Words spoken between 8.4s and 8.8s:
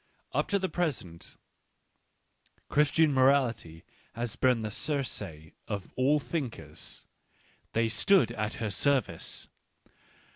her